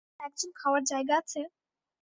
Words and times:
একজন 0.19 0.49
খাওয়ার 0.59 0.83
জায়গা 0.91 1.13
আছে? 1.21 1.41